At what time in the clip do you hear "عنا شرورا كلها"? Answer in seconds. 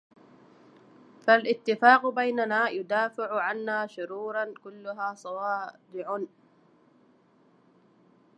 3.41-5.13